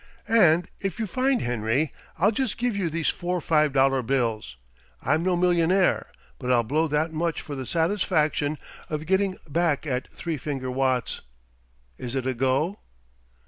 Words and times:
And 0.27 0.67
if 0.79 0.97
you 0.97 1.05
find 1.05 1.43
Henry 1.43 1.91
I'll 2.17 2.31
just 2.31 2.57
give 2.57 2.75
you 2.75 2.89
these 2.89 3.09
four 3.09 3.39
five 3.39 3.71
dollar 3.71 4.01
bills. 4.01 4.57
I'm 5.03 5.21
no 5.21 5.35
millionaire, 5.37 6.07
but 6.39 6.51
I'll 6.51 6.63
blow 6.63 6.87
that 6.87 7.13
much 7.13 7.39
for 7.39 7.53
the 7.53 7.67
satisfaction 7.67 8.57
of 8.89 9.05
getting 9.05 9.37
back 9.47 9.85
at 9.85 10.11
Three 10.11 10.37
Finger 10.37 10.71
Watts. 10.71 11.21
Is 11.99 12.15
it 12.15 12.25
a 12.25 12.33
go?" 12.33 12.79